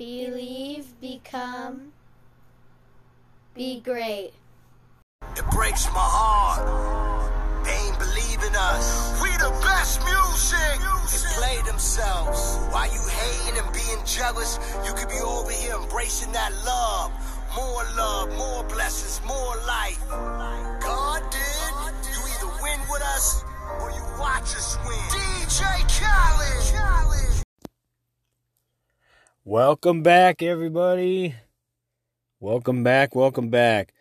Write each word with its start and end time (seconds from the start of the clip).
Believe, 0.00 0.98
become, 1.02 1.92
be 3.54 3.80
great. 3.80 4.32
It 5.36 5.44
breaks 5.50 5.84
my 5.92 6.00
heart. 6.00 6.64
They 7.66 7.76
ain't 7.76 7.98
believing 7.98 8.56
us. 8.56 9.20
We 9.20 9.28
the 9.36 9.52
best 9.60 10.00
music. 10.00 10.80
They 10.80 11.20
play 11.36 11.60
themselves. 11.70 12.56
While 12.72 12.88
you 12.88 13.02
hating 13.12 13.60
and 13.60 13.70
being 13.74 14.00
jealous, 14.06 14.58
you 14.86 14.94
could 14.94 15.10
be 15.10 15.20
over 15.20 15.52
here 15.52 15.76
embracing 15.76 16.32
that 16.32 16.54
love. 16.64 17.12
More 17.54 17.84
love, 17.94 18.34
more 18.38 18.64
blessings, 18.72 19.20
more 19.28 19.54
life. 19.68 20.00
God 20.80 21.20
did. 21.28 21.72
You 22.08 22.20
either 22.24 22.48
win 22.64 22.80
with 22.88 23.02
us 23.02 23.44
or 23.82 23.90
you 23.90 24.00
watch 24.18 24.56
us 24.56 24.78
win. 24.86 24.96
DJ 25.12 25.60
Khaled. 25.92 27.39
Welcome 29.50 30.04
back, 30.04 30.44
everybody. 30.44 31.34
Welcome 32.38 32.84
back, 32.84 33.16
welcome 33.16 33.48
back. 33.50 33.92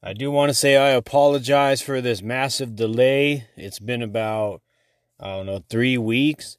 I 0.00 0.12
do 0.12 0.30
want 0.30 0.50
to 0.50 0.54
say 0.54 0.76
I 0.76 0.90
apologize 0.90 1.82
for 1.82 2.00
this 2.00 2.22
massive 2.22 2.76
delay. 2.76 3.48
It's 3.56 3.80
been 3.80 4.02
about, 4.02 4.62
I 5.18 5.30
don't 5.30 5.46
know, 5.46 5.64
three 5.68 5.98
weeks. 5.98 6.58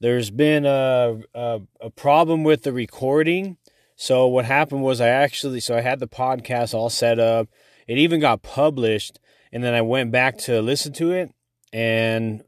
There's 0.00 0.32
been 0.32 0.66
a, 0.66 1.20
a, 1.32 1.60
a 1.80 1.90
problem 1.90 2.42
with 2.42 2.64
the 2.64 2.72
recording. 2.72 3.56
So, 3.94 4.26
what 4.26 4.46
happened 4.46 4.82
was 4.82 5.00
I 5.00 5.06
actually, 5.06 5.60
so 5.60 5.76
I 5.76 5.82
had 5.82 6.00
the 6.00 6.08
podcast 6.08 6.74
all 6.74 6.90
set 6.90 7.20
up. 7.20 7.46
It 7.86 7.98
even 7.98 8.18
got 8.18 8.42
published. 8.42 9.20
And 9.52 9.62
then 9.62 9.74
I 9.74 9.82
went 9.82 10.10
back 10.10 10.38
to 10.38 10.60
listen 10.60 10.92
to 10.94 11.12
it. 11.12 11.30
And 11.72 12.42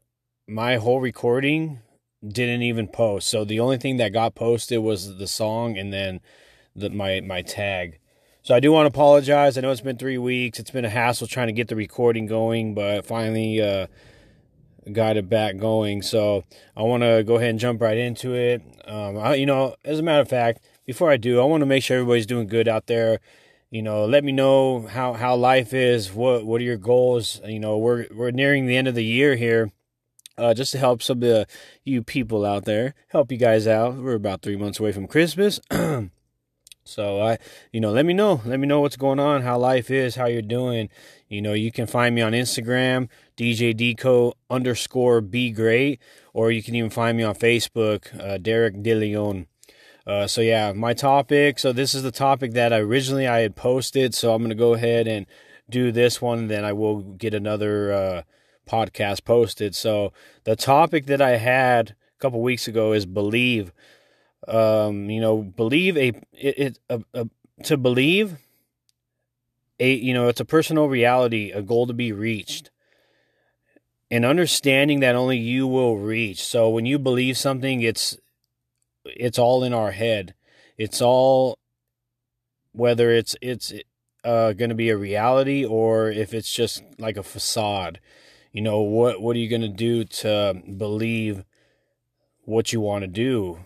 my 0.49 0.75
whole 0.75 0.99
recording 0.99 1.79
didn't 2.25 2.61
even 2.63 2.87
post. 2.87 3.27
So 3.27 3.45
the 3.45 3.59
only 3.59 3.77
thing 3.77 3.97
that 3.97 4.13
got 4.13 4.35
posted 4.35 4.79
was 4.79 5.17
the 5.17 5.27
song 5.27 5.77
and 5.77 5.93
then 5.93 6.21
the, 6.75 6.89
my 6.89 7.21
my 7.21 7.41
tag. 7.41 7.99
So 8.41 8.55
I 8.55 8.59
do 8.59 8.71
want 8.71 8.85
to 8.85 8.97
apologize. 8.97 9.57
I 9.57 9.61
know 9.61 9.71
it's 9.71 9.81
been 9.81 9.97
three 9.97 10.17
weeks. 10.17 10.59
It's 10.59 10.71
been 10.71 10.85
a 10.85 10.89
hassle 10.89 11.27
trying 11.27 11.47
to 11.47 11.53
get 11.53 11.67
the 11.67 11.75
recording 11.75 12.25
going, 12.25 12.73
but 12.73 13.05
finally 13.05 13.61
uh, 13.61 13.87
got 14.91 15.17
it 15.17 15.29
back 15.29 15.57
going. 15.57 16.01
So 16.01 16.43
I 16.75 16.83
want 16.83 17.03
to 17.03 17.23
go 17.23 17.35
ahead 17.35 17.49
and 17.49 17.59
jump 17.59 17.81
right 17.81 17.97
into 17.97 18.33
it. 18.33 18.61
Um, 18.85 19.17
I, 19.17 19.35
you 19.35 19.45
know, 19.45 19.75
as 19.83 19.99
a 19.99 20.03
matter 20.03 20.21
of 20.21 20.29
fact, 20.29 20.63
before 20.85 21.11
I 21.11 21.17
do, 21.17 21.39
I 21.39 21.43
want 21.43 21.61
to 21.61 21.65
make 21.67 21.83
sure 21.83 21.97
everybody's 21.97 22.25
doing 22.25 22.47
good 22.47 22.67
out 22.67 22.87
there. 22.87 23.19
You 23.69 23.83
know, 23.83 24.05
let 24.05 24.23
me 24.23 24.31
know 24.31 24.87
how, 24.87 25.13
how 25.13 25.35
life 25.35 25.73
is. 25.73 26.11
What 26.11 26.45
what 26.45 26.59
are 26.59 26.63
your 26.63 26.77
goals? 26.77 27.39
You 27.45 27.59
know, 27.59 27.77
we're 27.77 28.07
we're 28.11 28.31
nearing 28.31 28.65
the 28.65 28.77
end 28.77 28.87
of 28.87 28.95
the 28.95 29.03
year 29.03 29.35
here 29.35 29.71
uh, 30.39 30.53
just 30.53 30.71
to 30.71 30.77
help 30.77 31.03
some 31.03 31.17
of 31.17 31.21
the, 31.21 31.47
you 31.83 32.01
people 32.01 32.45
out 32.45 32.65
there, 32.65 32.95
help 33.09 33.31
you 33.31 33.37
guys 33.37 33.67
out. 33.67 33.95
We're 33.95 34.15
about 34.15 34.41
three 34.41 34.55
months 34.55 34.79
away 34.79 34.91
from 34.91 35.07
Christmas. 35.07 35.59
so 36.83 37.21
I, 37.21 37.37
you 37.71 37.79
know, 37.79 37.91
let 37.91 38.05
me 38.05 38.13
know. 38.13 38.41
Let 38.45 38.59
me 38.59 38.67
know 38.67 38.79
what's 38.81 38.97
going 38.97 39.19
on, 39.19 39.41
how 39.41 39.57
life 39.57 39.91
is, 39.91 40.15
how 40.15 40.25
you're 40.25 40.41
doing. 40.41 40.89
You 41.27 41.41
know, 41.41 41.53
you 41.53 41.71
can 41.71 41.85
find 41.85 42.15
me 42.15 42.21
on 42.21 42.31
Instagram, 42.31 43.09
DJ 43.37 43.75
Deco 43.75 44.33
underscore 44.49 45.21
be 45.21 45.51
great, 45.51 45.99
or 46.33 46.51
you 46.51 46.63
can 46.63 46.75
even 46.75 46.89
find 46.89 47.17
me 47.17 47.23
on 47.23 47.35
Facebook, 47.35 48.17
uh, 48.19 48.37
Derek 48.37 48.77
DeLeon. 48.77 49.45
Uh, 50.07 50.25
so 50.25 50.41
yeah, 50.41 50.73
my 50.73 50.93
topic. 50.93 51.59
So 51.59 51.71
this 51.71 51.93
is 51.93 52.01
the 52.01 52.11
topic 52.11 52.53
that 52.53 52.73
I 52.73 52.79
originally 52.79 53.27
I 53.27 53.41
had 53.41 53.55
posted. 53.55 54.15
So 54.15 54.33
I'm 54.33 54.41
gonna 54.41 54.55
go 54.55 54.73
ahead 54.73 55.07
and 55.07 55.27
do 55.69 55.91
this 55.91 56.19
one. 56.19 56.47
Then 56.47 56.65
I 56.65 56.73
will 56.73 57.01
get 57.01 57.35
another 57.35 57.93
uh, 57.93 58.21
podcast 58.69 59.23
posted. 59.25 59.75
So 59.75 60.13
the 60.43 60.55
topic 60.55 61.07
that 61.07 61.21
I 61.21 61.37
had 61.37 61.91
a 61.91 62.21
couple 62.21 62.41
weeks 62.41 62.67
ago 62.67 62.93
is 62.93 63.05
believe. 63.05 63.73
Um, 64.47 65.09
you 65.09 65.19
know, 65.19 65.37
believe 65.37 65.97
a 65.97 66.09
it, 66.31 66.59
it 66.59 66.79
a, 66.89 67.01
a, 67.13 67.29
to 67.63 67.77
believe 67.77 68.37
a 69.79 69.93
you 69.93 70.13
know 70.13 70.27
it's 70.27 70.39
a 70.39 70.45
personal 70.45 70.87
reality, 70.87 71.51
a 71.51 71.61
goal 71.61 71.87
to 71.87 71.93
be 71.93 72.11
reached, 72.11 72.71
and 74.09 74.25
understanding 74.25 75.01
that 75.01 75.15
only 75.15 75.37
you 75.37 75.67
will 75.67 75.97
reach. 75.97 76.43
So 76.43 76.69
when 76.69 76.85
you 76.85 76.99
believe 76.99 77.37
something, 77.37 77.81
it's 77.81 78.17
it's 79.05 79.39
all 79.39 79.63
in 79.63 79.73
our 79.73 79.91
head. 79.91 80.33
It's 80.77 81.01
all 81.01 81.57
whether 82.71 83.11
it's 83.11 83.35
it's 83.41 83.73
uh, 84.23 84.53
going 84.53 84.69
to 84.69 84.75
be 84.75 84.89
a 84.89 84.97
reality 84.97 85.65
or 85.65 86.11
if 86.11 86.33
it's 86.33 86.53
just 86.53 86.83
like 86.97 87.17
a 87.17 87.23
facade 87.23 87.99
you 88.51 88.61
know 88.61 88.81
what 88.81 89.21
what 89.21 89.35
are 89.35 89.39
you 89.39 89.49
going 89.49 89.61
to 89.61 89.67
do 89.67 90.03
to 90.03 90.61
believe 90.77 91.43
what 92.45 92.73
you 92.73 92.81
want 92.81 93.03
to 93.03 93.07
do? 93.07 93.59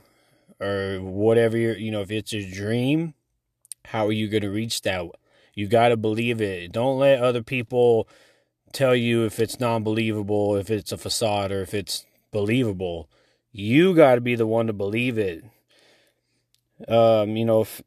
Or 0.60 1.00
whatever 1.02 1.58
you 1.58 1.74
you 1.74 1.92
know 1.92 2.02
if 2.02 2.12
it's 2.12 2.34
a 2.34 2.50
dream 2.50 3.14
how 3.86 4.08
are 4.08 4.14
you 4.14 4.30
going 4.30 4.44
to 4.44 4.50
reach 4.50 4.82
that? 4.84 5.06
You 5.54 5.68
got 5.68 5.90
to 5.90 5.98
believe 5.98 6.42
it. 6.42 6.72
Don't 6.72 7.00
let 7.00 7.22
other 7.22 7.44
people 7.44 8.08
tell 8.72 8.96
you 8.96 9.26
if 9.26 9.40
it's 9.40 9.60
non-believable 9.60 10.56
if 10.56 10.72
it's 10.72 10.92
a 10.92 10.98
facade 10.98 11.52
or 11.52 11.62
if 11.62 11.74
it's 11.74 12.06
believable. 12.32 13.10
You 13.52 13.94
got 13.94 14.16
to 14.16 14.22
be 14.22 14.36
the 14.36 14.48
one 14.48 14.68
to 14.68 14.74
believe 14.74 15.18
it. 15.18 15.44
Um 16.88 17.38
you 17.38 17.46
know 17.46 17.62
if, 17.62 17.82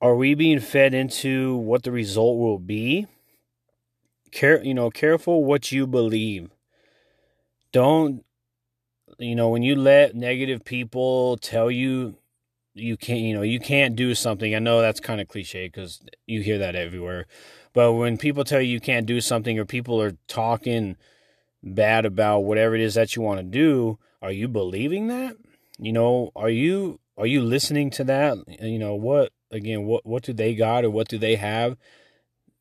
are 0.00 0.14
we 0.14 0.34
being 0.34 0.60
fed 0.60 0.94
into 0.94 1.56
what 1.56 1.82
the 1.82 1.90
result 1.90 2.38
will 2.38 2.58
be 2.58 3.06
care 4.36 4.62
you 4.62 4.74
know 4.74 4.90
careful 4.90 5.44
what 5.44 5.72
you 5.72 5.86
believe. 5.86 6.50
Don't 7.72 8.24
you 9.18 9.34
know 9.34 9.48
when 9.48 9.62
you 9.62 9.76
let 9.76 10.14
negative 10.14 10.64
people 10.64 11.36
tell 11.38 11.70
you 11.70 12.16
you 12.74 12.96
can't 12.96 13.20
you 13.20 13.34
know 13.34 13.42
you 13.42 13.58
can't 13.58 13.96
do 13.96 14.14
something 14.14 14.54
i 14.54 14.58
know 14.58 14.82
that's 14.82 15.00
kind 15.00 15.20
of 15.20 15.28
cliche 15.28 15.66
because 15.66 16.02
you 16.26 16.42
hear 16.42 16.58
that 16.58 16.74
everywhere 16.74 17.24
but 17.72 17.94
when 17.94 18.18
people 18.18 18.44
tell 18.44 18.60
you 18.60 18.68
you 18.68 18.80
can't 18.80 19.06
do 19.06 19.20
something 19.20 19.58
or 19.58 19.64
people 19.64 20.02
are 20.02 20.18
talking 20.28 20.96
bad 21.62 22.04
about 22.04 22.40
whatever 22.40 22.74
it 22.74 22.82
is 22.82 22.94
that 22.94 23.16
you 23.16 23.22
want 23.22 23.38
to 23.38 23.44
do 23.44 23.98
are 24.22 24.32
you 24.32 24.48
believing 24.48 25.08
that? 25.08 25.36
You 25.78 25.92
know 25.92 26.32
are 26.34 26.50
you 26.50 27.00
are 27.16 27.26
you 27.26 27.42
listening 27.42 27.90
to 27.90 28.04
that? 28.04 28.38
You 28.60 28.78
know 28.78 28.94
what 28.94 29.32
again 29.50 29.84
what 29.84 30.06
what 30.06 30.22
do 30.22 30.32
they 30.32 30.54
got 30.54 30.84
or 30.84 30.90
what 30.90 31.08
do 31.08 31.18
they 31.18 31.36
have 31.36 31.76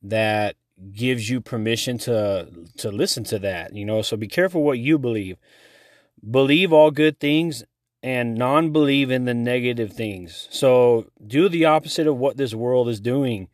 that 0.04 0.56
gives 0.92 1.30
you 1.30 1.40
permission 1.40 1.98
to 1.98 2.50
to 2.78 2.92
listen 2.92 3.24
to 3.24 3.40
that 3.40 3.74
you 3.76 3.86
know? 3.86 4.02
So 4.02 4.18
be 4.18 4.28
careful 4.28 4.64
what 4.64 4.80
you 4.80 4.98
believe. 4.98 5.38
Believe 6.30 6.74
all 6.74 6.92
good 6.92 7.20
things 7.20 7.64
and 8.02 8.36
non-believe 8.36 9.10
in 9.10 9.26
the 9.26 9.34
negative 9.34 9.94
things. 9.94 10.48
So 10.52 11.08
do 11.26 11.50
the 11.50 11.66
opposite 11.66 12.08
of 12.08 12.18
what 12.18 12.38
this 12.38 12.54
world 12.54 12.88
is 12.88 13.00
doing. 13.00 13.48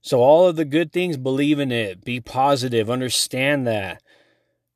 So 0.00 0.20
all 0.20 0.46
of 0.46 0.56
the 0.56 0.64
good 0.64 0.92
things 0.92 1.16
believe 1.16 1.58
in 1.58 1.72
it. 1.72 2.04
Be 2.04 2.20
positive. 2.20 2.88
Understand 2.88 3.66
that. 3.66 4.02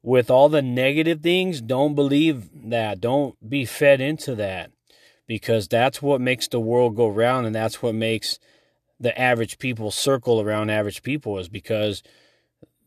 With 0.02 0.30
all 0.30 0.48
the 0.48 0.62
negative 0.62 1.22
things 1.22 1.60
don't 1.60 1.94
believe 1.94 2.50
that. 2.70 3.00
Don't 3.00 3.36
be 3.48 3.64
fed 3.64 4.00
into 4.00 4.34
that 4.34 4.70
because 5.26 5.68
that's 5.68 6.02
what 6.02 6.20
makes 6.20 6.48
the 6.48 6.60
world 6.60 6.96
go 6.96 7.08
round 7.08 7.46
and 7.46 7.54
that's 7.54 7.82
what 7.82 7.94
makes 7.94 8.38
the 9.04 9.16
average 9.20 9.58
people 9.58 9.90
circle 9.90 10.40
around 10.40 10.70
average 10.70 11.02
people 11.02 11.38
is 11.38 11.48
because 11.48 12.02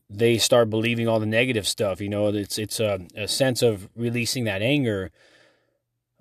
they 0.09 0.39
start 0.39 0.69
believing 0.69 1.07
all 1.07 1.19
the 1.19 1.27
negative 1.27 1.67
stuff. 1.67 2.01
You 2.01 2.09
know, 2.09 2.27
it's 2.29 2.57
it's 2.57 2.79
a, 2.79 3.05
a 3.15 3.27
sense 3.27 3.61
of 3.61 3.87
releasing 3.95 4.45
that 4.45 4.61
anger. 4.61 5.11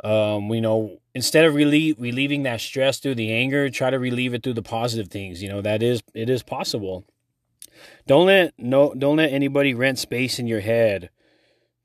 Um, 0.04 0.52
you 0.52 0.60
know, 0.60 0.98
instead 1.14 1.46
of 1.46 1.54
relieve, 1.54 1.96
relieving 1.98 2.42
that 2.42 2.60
stress 2.60 2.98
through 2.98 3.14
the 3.14 3.32
anger, 3.32 3.70
try 3.70 3.88
to 3.88 3.98
relieve 3.98 4.34
it 4.34 4.42
through 4.42 4.52
the 4.52 4.62
positive 4.62 5.08
things. 5.08 5.42
You 5.42 5.48
know, 5.48 5.62
that 5.62 5.82
is 5.82 6.02
it 6.14 6.28
is 6.28 6.42
possible. 6.42 7.04
Don't 8.06 8.26
let 8.26 8.52
no 8.58 8.92
don't 8.92 9.16
let 9.16 9.32
anybody 9.32 9.72
rent 9.72 9.98
space 9.98 10.38
in 10.38 10.46
your 10.46 10.60
head. 10.60 11.08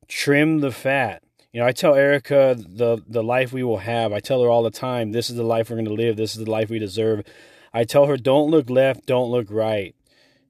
Trim 0.09 0.59
the 0.59 0.71
fat. 0.71 1.23
You 1.53 1.61
know, 1.61 1.65
I 1.65 1.71
tell 1.71 1.95
Erica 1.95 2.57
the 2.57 3.01
the 3.07 3.23
life 3.23 3.53
we 3.53 3.63
will 3.63 3.77
have. 3.79 4.11
I 4.11 4.19
tell 4.19 4.41
her 4.43 4.49
all 4.49 4.63
the 4.63 4.69
time, 4.69 5.13
this 5.13 5.29
is 5.29 5.37
the 5.37 5.43
life 5.43 5.69
we're 5.69 5.77
going 5.77 5.85
to 5.85 5.93
live. 5.93 6.17
This 6.17 6.35
is 6.35 6.43
the 6.43 6.51
life 6.51 6.69
we 6.69 6.79
deserve. 6.79 7.23
I 7.73 7.83
tell 7.83 8.07
her, 8.07 8.17
don't 8.17 8.51
look 8.51 8.69
left, 8.69 9.05
don't 9.05 9.31
look 9.31 9.47
right. 9.49 9.95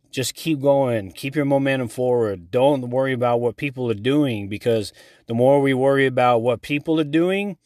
Just 0.10 0.34
keep 0.36 0.60
going, 0.60 1.12
keep 1.12 1.36
your 1.36 1.46
momentum 1.46 1.88
forward. 1.88 2.52
Don't 2.52 2.90
worry 2.90 3.14
about 3.14 3.40
what 3.40 3.56
people 3.56 3.90
are 3.90 3.96
doing 3.96 4.50
because 4.50 4.92
the 5.28 5.34
more 5.34 5.62
we 5.62 5.74
worry 5.74 6.06
about 6.06 6.40
what 6.40 6.62
people 6.62 7.00
are 7.00 7.06
doing, 7.06 7.58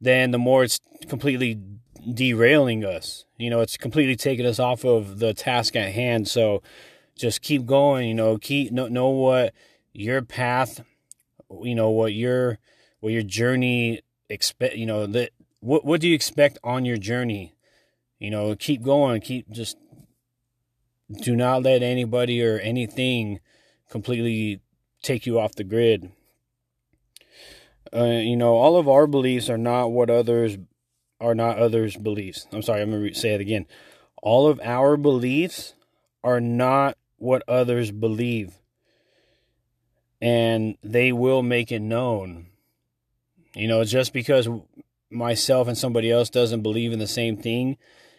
then 0.00 0.30
the 0.30 0.38
more 0.38 0.64
it's 0.64 0.78
completely 1.08 1.58
derailing 2.12 2.84
us. 2.84 3.24
You 3.38 3.50
know, 3.50 3.60
it's 3.60 3.76
completely 3.76 4.16
taking 4.16 4.46
us 4.46 4.58
off 4.58 4.84
of 4.84 5.18
the 5.18 5.32
task 5.34 5.74
at 5.76 5.92
hand. 5.92 6.28
So 6.28 6.62
just 7.16 7.42
keep 7.42 7.64
going, 7.64 8.08
you 8.08 8.14
know, 8.14 8.38
keep 8.38 8.72
know, 8.72 8.88
know 8.88 9.08
what 9.08 9.54
your 9.92 10.22
path, 10.22 10.84
you 11.62 11.74
know, 11.74 11.90
what 11.90 12.12
your 12.12 12.58
what 13.00 13.12
your 13.12 13.22
journey 13.22 14.02
expect, 14.28 14.76
you 14.76 14.86
know, 14.86 15.06
that 15.06 15.30
what 15.60 15.84
what 15.84 16.00
do 16.00 16.08
you 16.08 16.14
expect 16.14 16.58
on 16.62 16.84
your 16.84 16.98
journey? 16.98 17.55
You 18.18 18.30
know, 18.30 18.54
keep 18.56 18.82
going, 18.82 19.20
keep 19.20 19.50
just 19.50 19.76
do 21.22 21.36
not 21.36 21.62
let 21.62 21.82
anybody 21.82 22.42
or 22.42 22.58
anything 22.58 23.40
completely 23.90 24.60
take 25.02 25.26
you 25.26 25.38
off 25.38 25.54
the 25.54 25.64
grid. 25.64 26.10
Uh, 27.94 28.04
you 28.04 28.36
know, 28.36 28.54
all 28.56 28.76
of 28.76 28.88
our 28.88 29.06
beliefs 29.06 29.48
are 29.48 29.58
not 29.58 29.88
what 29.88 30.10
others 30.10 30.56
are 31.20 31.34
not 31.34 31.58
others' 31.58 31.96
beliefs. 31.96 32.46
I'm 32.52 32.62
sorry, 32.62 32.82
I'm 32.82 32.90
going 32.90 33.12
to 33.12 33.18
say 33.18 33.34
it 33.34 33.40
again. 33.40 33.66
All 34.22 34.48
of 34.48 34.60
our 34.62 34.96
beliefs 34.96 35.74
are 36.22 36.40
not 36.40 36.98
what 37.16 37.42
others 37.48 37.90
believe. 37.90 38.54
And 40.20 40.76
they 40.82 41.12
will 41.12 41.42
make 41.42 41.70
it 41.72 41.80
known. 41.80 42.46
You 43.54 43.68
know, 43.68 43.84
just 43.84 44.12
because 44.12 44.48
myself 45.10 45.68
and 45.68 45.78
somebody 45.78 46.10
else 46.10 46.30
doesn't 46.30 46.62
believe 46.62 46.92
in 46.92 46.98
the 46.98 47.06
same 47.06 47.36
thing, 47.36 47.76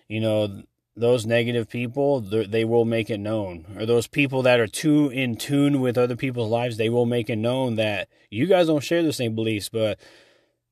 you 0.08 0.20
know, 0.20 0.64
those 0.96 1.28
negative 1.28 1.70
people, 1.70 2.22
they 2.22 2.66
will 2.66 2.86
make 2.86 3.10
it 3.10 3.20
known. 3.20 3.66
Or 3.78 3.86
those 3.86 4.08
people 4.08 4.42
that 4.44 4.60
are 4.60 4.68
too 4.68 5.10
in 5.10 5.36
tune 5.36 5.80
with 5.80 5.98
other 5.98 6.16
people's 6.16 6.50
lives, 6.50 6.78
they 6.78 6.90
will 6.90 7.06
make 7.06 7.30
it 7.30 7.36
known 7.36 7.76
that 7.76 8.10
you 8.32 8.48
guys 8.48 8.68
don't 8.68 8.84
share 8.84 9.04
the 9.04 9.14
same 9.14 9.36
beliefs, 9.36 9.70
but 9.70 10.00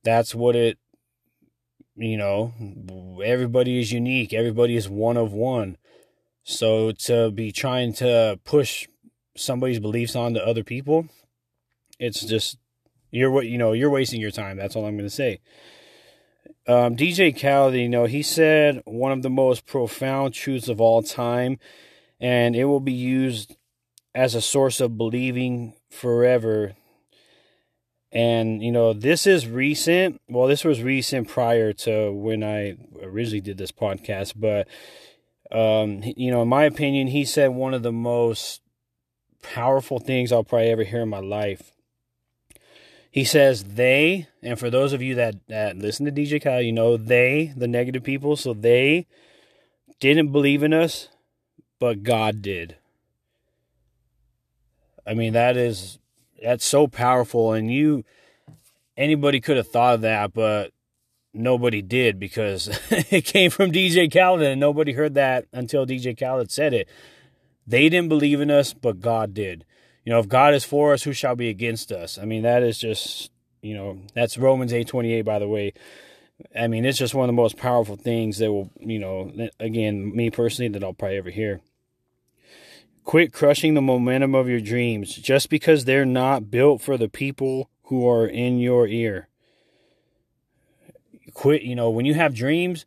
that's 0.02 0.34
what 0.34 0.56
it, 0.56 0.78
you 1.94 2.16
know, 2.16 2.52
everybody 3.24 3.78
is 3.78 3.92
unique. 3.92 4.34
Everybody 4.34 4.76
is 4.76 4.88
one 4.88 5.16
of 5.16 5.32
one. 5.32 5.76
So 6.42 6.92
to 6.92 7.30
be 7.30 7.52
trying 7.52 7.92
to 7.94 8.40
push 8.44 8.88
somebody's 9.36 9.78
beliefs 9.78 10.16
onto 10.16 10.40
other 10.40 10.64
people, 10.64 11.06
it's 11.98 12.24
just, 12.24 12.58
you're 13.10 13.30
what, 13.30 13.46
you 13.46 13.58
know, 13.58 13.72
you're 13.72 13.90
wasting 13.90 14.20
your 14.20 14.30
time. 14.32 14.56
That's 14.56 14.74
all 14.74 14.86
I'm 14.86 14.96
going 14.96 15.08
to 15.08 15.14
say. 15.14 15.40
Um, 16.68 16.96
DJ 16.96 17.38
Khaled, 17.38 17.74
you 17.74 17.88
know, 17.88 18.06
he 18.06 18.22
said 18.22 18.82
one 18.86 19.12
of 19.12 19.22
the 19.22 19.30
most 19.30 19.66
profound 19.66 20.34
truths 20.34 20.68
of 20.68 20.80
all 20.80 21.00
time, 21.00 21.58
and 22.18 22.56
it 22.56 22.64
will 22.64 22.80
be 22.80 22.92
used 22.92 23.56
as 24.16 24.34
a 24.34 24.40
source 24.40 24.80
of 24.80 24.98
believing 24.98 25.74
forever. 25.90 26.74
And, 28.10 28.62
you 28.62 28.72
know, 28.72 28.92
this 28.92 29.26
is 29.28 29.46
recent. 29.46 30.20
Well, 30.28 30.48
this 30.48 30.64
was 30.64 30.82
recent 30.82 31.28
prior 31.28 31.72
to 31.74 32.10
when 32.10 32.42
I 32.42 32.76
originally 33.00 33.42
did 33.42 33.58
this 33.58 33.72
podcast, 33.72 34.32
but, 34.34 34.66
um, 35.56 36.02
you 36.16 36.32
know, 36.32 36.42
in 36.42 36.48
my 36.48 36.64
opinion, 36.64 37.08
he 37.08 37.24
said 37.24 37.50
one 37.50 37.74
of 37.74 37.84
the 37.84 37.92
most 37.92 38.60
powerful 39.40 40.00
things 40.00 40.32
I'll 40.32 40.42
probably 40.42 40.70
ever 40.70 40.82
hear 40.82 41.02
in 41.02 41.10
my 41.10 41.20
life. 41.20 41.75
He 43.16 43.24
says 43.24 43.64
they, 43.64 44.28
and 44.42 44.58
for 44.58 44.68
those 44.68 44.92
of 44.92 45.00
you 45.00 45.14
that, 45.14 45.36
that 45.48 45.78
listen 45.78 46.04
to 46.04 46.12
DJ 46.12 46.38
Khaled, 46.38 46.66
you 46.66 46.72
know 46.72 46.98
they, 46.98 47.50
the 47.56 47.66
negative 47.66 48.02
people, 48.04 48.36
so 48.36 48.52
they 48.52 49.06
didn't 50.00 50.32
believe 50.32 50.62
in 50.62 50.74
us, 50.74 51.08
but 51.78 52.02
God 52.02 52.42
did. 52.42 52.76
I 55.06 55.14
mean, 55.14 55.32
that 55.32 55.56
is 55.56 55.98
that's 56.42 56.66
so 56.66 56.88
powerful, 56.88 57.54
and 57.54 57.72
you 57.72 58.04
anybody 58.98 59.40
could 59.40 59.56
have 59.56 59.68
thought 59.68 59.94
of 59.94 60.00
that, 60.02 60.34
but 60.34 60.72
nobody 61.32 61.80
did 61.80 62.20
because 62.20 62.68
it 62.90 63.24
came 63.24 63.50
from 63.50 63.72
DJ 63.72 64.12
Khaled, 64.12 64.42
and 64.42 64.60
nobody 64.60 64.92
heard 64.92 65.14
that 65.14 65.46
until 65.54 65.86
DJ 65.86 66.20
Khaled 66.20 66.50
said 66.50 66.74
it. 66.74 66.86
They 67.66 67.88
didn't 67.88 68.10
believe 68.10 68.42
in 68.42 68.50
us, 68.50 68.74
but 68.74 69.00
God 69.00 69.32
did 69.32 69.64
you 70.06 70.12
know, 70.12 70.20
if 70.20 70.28
God 70.28 70.54
is 70.54 70.64
for 70.64 70.92
us, 70.92 71.02
who 71.02 71.12
shall 71.12 71.34
be 71.34 71.48
against 71.48 71.90
us? 71.90 72.16
I 72.16 72.24
mean, 72.24 72.42
that 72.42 72.62
is 72.62 72.78
just, 72.78 73.32
you 73.60 73.74
know, 73.74 73.98
that's 74.14 74.38
Romans 74.38 74.72
8:28 74.72 75.24
by 75.24 75.40
the 75.40 75.48
way. 75.48 75.72
I 76.56 76.68
mean, 76.68 76.84
it's 76.84 76.98
just 76.98 77.14
one 77.14 77.24
of 77.24 77.28
the 77.28 77.42
most 77.42 77.56
powerful 77.56 77.96
things 77.96 78.38
that 78.38 78.52
will, 78.52 78.70
you 78.78 79.00
know, 79.00 79.32
again, 79.58 80.14
me 80.14 80.30
personally 80.30 80.68
that 80.68 80.84
I'll 80.84 80.92
probably 80.92 81.16
ever 81.16 81.30
hear. 81.30 81.60
Quit 83.02 83.32
crushing 83.32 83.74
the 83.74 83.82
momentum 83.82 84.34
of 84.34 84.48
your 84.48 84.60
dreams 84.60 85.12
just 85.14 85.50
because 85.50 85.84
they're 85.84 86.04
not 86.06 86.50
built 86.52 86.82
for 86.82 86.96
the 86.96 87.08
people 87.08 87.68
who 87.84 88.08
are 88.08 88.26
in 88.26 88.58
your 88.58 88.86
ear. 88.86 89.28
Quit, 91.34 91.62
you 91.62 91.74
know, 91.74 91.90
when 91.90 92.06
you 92.06 92.14
have 92.14 92.34
dreams, 92.34 92.84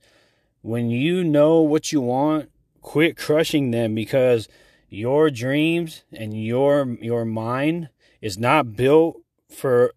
when 0.62 0.90
you 0.90 1.24
know 1.24 1.60
what 1.60 1.92
you 1.92 2.00
want, 2.00 2.50
quit 2.82 3.18
crushing 3.18 3.72
them 3.72 3.94
because 3.94 4.48
your 4.90 5.30
dreams 5.30 6.04
and 6.12 6.34
your 6.44 6.98
your 7.02 7.26
mind 7.26 7.90
is 8.22 8.38
not 8.38 8.76
built 8.76 9.22
for 9.50 9.94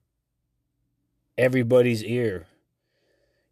everybody's 1.37 2.05
ear. 2.05 2.47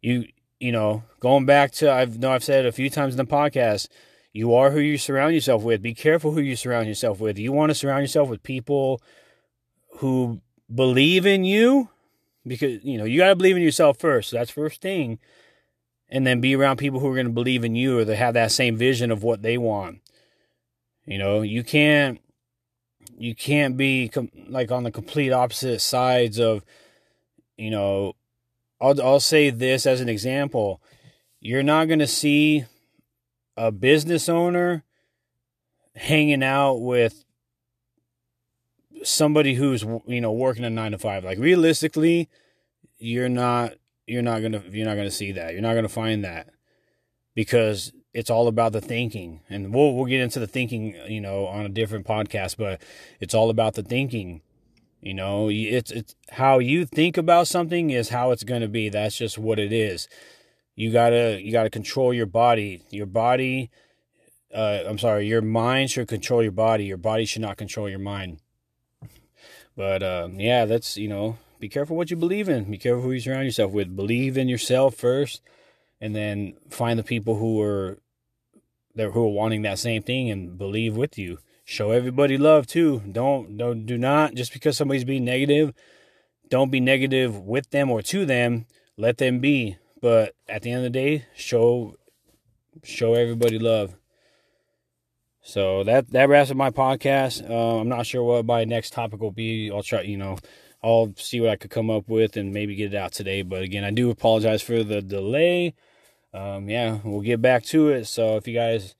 You 0.01 0.27
you 0.59 0.71
know, 0.71 1.03
going 1.19 1.45
back 1.45 1.71
to 1.73 1.91
I've 1.91 2.19
know 2.19 2.31
I've 2.31 2.43
said 2.43 2.65
a 2.65 2.71
few 2.71 2.89
times 2.89 3.13
in 3.13 3.17
the 3.17 3.25
podcast, 3.25 3.87
you 4.33 4.53
are 4.53 4.71
who 4.71 4.79
you 4.79 4.97
surround 4.97 5.33
yourself 5.33 5.63
with. 5.63 5.81
Be 5.81 5.93
careful 5.93 6.31
who 6.31 6.41
you 6.41 6.55
surround 6.55 6.87
yourself 6.87 7.19
with. 7.19 7.37
You 7.37 7.51
want 7.51 7.69
to 7.71 7.75
surround 7.75 8.01
yourself 8.01 8.29
with 8.29 8.43
people 8.43 9.01
who 9.97 10.41
believe 10.73 11.25
in 11.25 11.43
you 11.43 11.89
because 12.45 12.83
you 12.83 12.97
know, 12.97 13.03
you 13.03 13.17
got 13.19 13.29
to 13.29 13.35
believe 13.35 13.57
in 13.57 13.63
yourself 13.63 13.97
first. 13.97 14.29
So 14.29 14.37
that's 14.37 14.51
first 14.51 14.81
thing. 14.81 15.19
And 16.09 16.27
then 16.27 16.41
be 16.41 16.55
around 16.55 16.77
people 16.77 16.99
who 16.99 17.07
are 17.07 17.15
going 17.15 17.27
to 17.27 17.31
believe 17.31 17.63
in 17.63 17.75
you 17.75 17.99
or 17.99 18.05
they 18.05 18.17
have 18.17 18.33
that 18.33 18.51
same 18.51 18.75
vision 18.75 19.11
of 19.11 19.23
what 19.23 19.43
they 19.43 19.57
want. 19.57 20.01
You 21.05 21.17
know, 21.17 21.41
you 21.41 21.63
can't 21.63 22.19
you 23.17 23.35
can't 23.35 23.77
be 23.77 24.09
com- 24.09 24.31
like 24.47 24.71
on 24.71 24.83
the 24.83 24.91
complete 24.91 25.31
opposite 25.31 25.79
sides 25.79 26.39
of 26.39 26.63
you 27.57 27.69
know 27.69 28.13
I'll 28.79 28.99
I'll 29.01 29.19
say 29.19 29.49
this 29.49 29.85
as 29.85 30.01
an 30.01 30.09
example. 30.09 30.81
You're 31.39 31.63
not 31.63 31.87
going 31.87 31.99
to 31.99 32.07
see 32.07 32.65
a 33.57 33.71
business 33.71 34.29
owner 34.29 34.83
hanging 35.95 36.43
out 36.43 36.75
with 36.81 37.25
somebody 39.03 39.55
who's 39.55 39.83
you 40.05 40.21
know 40.21 40.31
working 40.31 40.63
a 40.63 40.69
9 40.69 40.91
to 40.91 40.97
5 40.97 41.23
like 41.23 41.39
realistically 41.39 42.29
you're 42.99 43.29
not 43.29 43.73
you're 44.05 44.21
not 44.21 44.39
going 44.39 44.51
to 44.51 44.63
you're 44.69 44.85
not 44.85 44.95
going 44.95 45.07
to 45.07 45.15
see 45.15 45.31
that 45.31 45.53
you're 45.53 45.61
not 45.61 45.73
going 45.73 45.83
to 45.83 45.89
find 45.89 46.23
that 46.23 46.49
because 47.33 47.91
it's 48.13 48.29
all 48.29 48.47
about 48.47 48.73
the 48.73 48.81
thinking. 48.81 49.41
And 49.49 49.73
we'll 49.73 49.95
we'll 49.95 50.05
get 50.05 50.21
into 50.21 50.39
the 50.39 50.47
thinking 50.47 50.95
you 51.07 51.21
know 51.21 51.47
on 51.47 51.65
a 51.65 51.69
different 51.69 52.05
podcast 52.05 52.57
but 52.57 52.81
it's 53.19 53.33
all 53.33 53.49
about 53.49 53.75
the 53.75 53.83
thinking. 53.83 54.41
You 55.01 55.13
know 55.13 55.49
it's 55.49 55.91
it's 55.91 56.15
how 56.31 56.59
you 56.59 56.85
think 56.85 57.17
about 57.17 57.47
something 57.47 57.89
is 57.89 58.09
how 58.09 58.31
it's 58.31 58.43
going 58.43 58.61
to 58.61 58.67
be. 58.67 58.89
That's 58.89 59.17
just 59.17 59.37
what 59.37 59.59
it 59.59 59.73
is. 59.73 60.07
You 60.75 60.91
got 60.91 61.09
to 61.09 61.41
you 61.41 61.51
got 61.51 61.63
to 61.63 61.69
control 61.69 62.13
your 62.13 62.25
body. 62.25 62.83
Your 62.89 63.07
body 63.07 63.69
uh, 64.53 64.83
I'm 64.85 64.99
sorry 64.99 65.27
your 65.27 65.41
mind 65.41 65.91
should 65.91 66.07
control 66.07 66.43
your 66.43 66.51
body. 66.51 66.85
Your 66.85 66.97
body 66.97 67.25
should 67.25 67.41
not 67.41 67.57
control 67.57 67.89
your 67.89 67.99
mind. 67.99 68.39
But 69.75 70.03
uh, 70.03 70.29
yeah 70.33 70.65
that's 70.65 70.97
you 70.97 71.07
know 71.07 71.37
be 71.59 71.69
careful 71.69 71.95
what 71.95 72.11
you 72.11 72.17
believe 72.17 72.49
in. 72.49 72.69
Be 72.69 72.77
careful 72.77 73.03
who 73.03 73.11
you 73.11 73.19
surround 73.21 73.45
yourself 73.45 73.71
with. 73.71 73.95
Believe 73.95 74.37
in 74.37 74.49
yourself 74.49 74.95
first 74.95 75.41
and 76.01 76.15
then 76.15 76.55
find 76.69 76.97
the 76.97 77.03
people 77.03 77.37
who 77.37 77.61
are 77.61 77.99
who 78.95 79.23
are 79.23 79.29
wanting 79.29 79.61
that 79.61 79.79
same 79.79 80.03
thing 80.03 80.29
and 80.29 80.57
believe 80.57 80.97
with 80.97 81.17
you. 81.17 81.37
Show 81.63 81.91
everybody 81.91 82.37
love 82.37 82.67
too. 82.67 83.01
Don't 83.09 83.57
don't 83.57 83.85
do 83.85 83.97
not 83.97 84.33
just 84.33 84.51
because 84.51 84.75
somebody's 84.75 85.05
being 85.05 85.23
negative, 85.23 85.73
don't 86.49 86.71
be 86.71 86.81
negative 86.81 87.39
with 87.39 87.69
them 87.69 87.89
or 87.89 88.01
to 88.01 88.25
them. 88.25 88.65
Let 88.97 89.19
them 89.19 89.39
be. 89.39 89.77
But 90.01 90.33
at 90.49 90.63
the 90.63 90.71
end 90.71 90.85
of 90.85 90.91
the 90.91 90.99
day, 90.99 91.25
show 91.35 91.95
show 92.83 93.13
everybody 93.13 93.59
love. 93.59 93.95
So 95.43 95.83
that 95.83 96.11
that 96.11 96.27
wraps 96.27 96.51
up 96.51 96.57
my 96.57 96.71
podcast. 96.71 97.47
Uh, 97.49 97.79
I'm 97.79 97.89
not 97.89 98.05
sure 98.05 98.23
what 98.23 98.45
my 98.45 98.63
next 98.63 98.93
topic 98.93 99.21
will 99.21 99.31
be. 99.31 99.71
I'll 99.71 99.83
try, 99.83 100.01
you 100.01 100.17
know, 100.17 100.37
I'll 100.83 101.13
see 101.15 101.39
what 101.39 101.49
I 101.49 101.55
could 101.55 101.71
come 101.71 101.89
up 101.89 102.09
with 102.09 102.37
and 102.37 102.53
maybe 102.53 102.75
get 102.75 102.93
it 102.93 102.97
out 102.97 103.11
today. 103.11 103.41
But 103.43 103.61
again, 103.61 103.83
I 103.83 103.91
do 103.91 104.09
apologize 104.09 104.61
for 104.61 104.83
the 104.83 105.01
delay 105.01 105.75
um, 106.33 106.69
yeah, 106.69 106.99
we'll 107.03 107.21
get 107.21 107.41
back 107.41 107.63
to 107.65 107.89
it. 107.89 108.05
So 108.05 108.37
if 108.37 108.47
you 108.47 108.53
guys, 108.53 108.95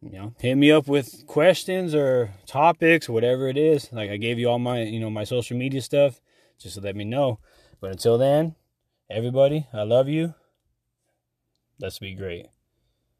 you 0.00 0.10
know, 0.12 0.34
hit 0.38 0.56
me 0.56 0.72
up 0.72 0.88
with 0.88 1.26
questions 1.26 1.94
or 1.94 2.30
topics, 2.46 3.08
whatever 3.08 3.48
it 3.48 3.56
is, 3.56 3.92
like 3.92 4.10
I 4.10 4.16
gave 4.16 4.38
you 4.38 4.48
all 4.48 4.58
my, 4.58 4.82
you 4.82 5.00
know, 5.00 5.10
my 5.10 5.24
social 5.24 5.56
media 5.56 5.82
stuff, 5.82 6.20
just 6.58 6.74
to 6.74 6.80
let 6.80 6.96
me 6.96 7.04
know. 7.04 7.38
But 7.80 7.92
until 7.92 8.18
then, 8.18 8.56
everybody, 9.08 9.66
I 9.72 9.82
love 9.82 10.08
you. 10.08 10.34
Let's 11.78 11.98
be 11.98 12.14
great. 12.14 12.46